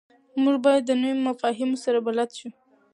موږ 0.43 0.55
باید 0.65 0.83
د 0.85 0.91
نویو 1.01 1.23
مفاهیمو 1.27 1.77
سره 1.83 1.99
بلد 2.07 2.29
شو. 2.37 2.49